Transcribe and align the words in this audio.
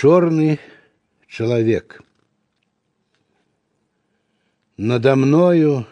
Черный 0.00 0.58
человек. 1.28 2.00
Надо 4.78 5.14
мною 5.14 5.86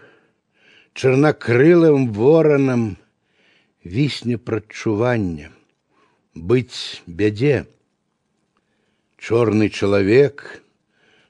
чернокрылым 0.94 2.10
вороном 2.14 2.96
вісне 3.84 4.38
прадчуванне 4.38 5.50
быть 6.32 7.02
бяде. 7.04 7.66
Черный 9.18 9.68
человек 9.68 10.62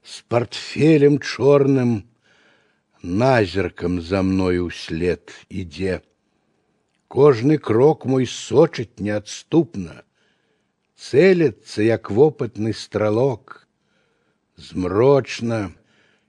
с 0.05 0.23
портфелем 0.29 1.19
черным 1.19 2.09
назерком 3.03 4.01
за 4.01 4.23
мною 4.23 4.67
услед 4.67 5.33
ідзе. 5.49 6.03
Кожны 7.09 7.59
крок 7.59 8.05
мой 8.05 8.25
сочыць 8.25 9.01
неадступна, 9.01 10.05
целится, 10.99 11.83
як 11.83 12.11
вопытны 12.11 12.73
стралок, 12.73 13.69
змрочна, 14.57 15.73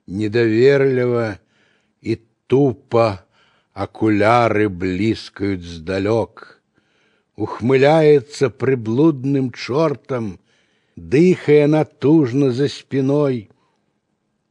недоверливо 0.06 1.40
и 2.02 2.16
тупо 2.48 3.26
окуляры 3.74 4.70
блискают 4.70 5.64
сдалек, 5.64 6.62
ухмыляется 7.36 8.50
приблудным 8.50 9.52
чертом, 9.52 10.40
дыхая 10.96 11.68
натужно 11.68 12.52
за 12.52 12.68
спиной. 12.68 13.50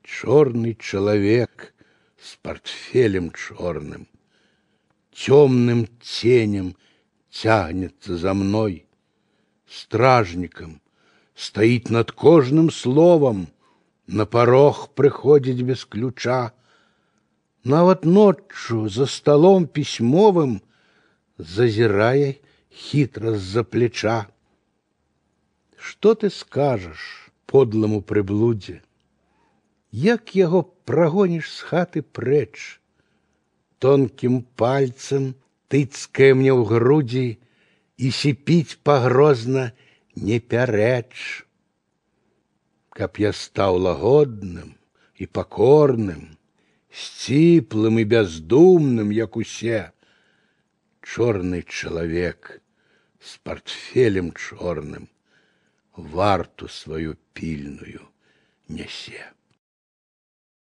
Черный 0.03 0.75
человек 0.75 1.75
с 2.21 2.37
портфелем 2.37 3.31
черным, 3.31 4.09
темным 5.13 5.87
тенем 6.01 6.77
тянется 7.31 8.17
за 8.17 8.33
мной 8.33 8.88
стражником, 9.71 10.81
стоит 11.35 11.91
над 11.91 12.13
кожным 12.13 12.71
словом, 12.71 13.49
на 14.07 14.27
порог 14.27 14.91
приходит 14.95 15.63
без 15.63 15.85
ключа. 15.85 16.53
Нават 17.65 18.05
ночью 18.05 18.89
за 18.89 19.07
столом 19.07 19.67
письмовым 19.67 20.63
зазирая 21.37 22.37
хитро 22.73 23.35
за 23.35 23.65
плеча. 23.65 24.29
Что 25.77 26.15
ты 26.15 26.31
скажешь 26.31 27.31
подлому 27.47 28.03
приблуде? 28.03 28.83
Як 29.91 30.35
яго 30.35 30.63
прогонишь 30.63 31.53
с 31.53 31.61
хаты 31.61 32.03
прэч? 32.03 32.81
Тонким 33.79 34.43
пальцем 34.43 35.37
тыцкая 35.69 36.35
мне 36.35 36.51
ў 36.51 36.65
грудзі 36.67 37.39
і 37.98 38.12
сіпіць 38.12 38.80
пагрозна 38.84 39.72
не 40.16 40.40
пярэч. 40.40 41.46
Каб 42.94 43.18
я 43.18 43.34
стаў 43.34 43.78
лагодным 43.82 44.76
і 45.18 45.26
пакорным, 45.26 46.38
сціплым 46.94 47.98
і 48.00 48.06
бяздумным, 48.06 49.10
як 49.10 49.38
усе, 49.38 49.94
чорны 51.02 51.64
чалавек 51.66 52.62
з 53.20 53.38
портфелем 53.44 54.32
чорным 54.34 55.10
варту 55.96 56.68
сваю 56.68 57.18
пільную 57.34 58.02
нясе. 58.70 59.34